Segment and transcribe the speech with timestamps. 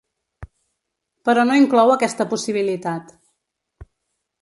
[1.29, 3.17] Però no inclou aquesta possibilitat.